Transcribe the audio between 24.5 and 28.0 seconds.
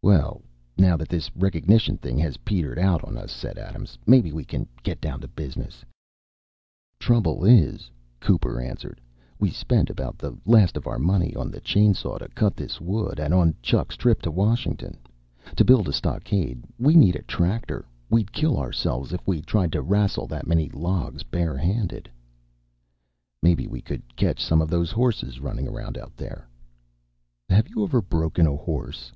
of those horses running around out there." "Have you ever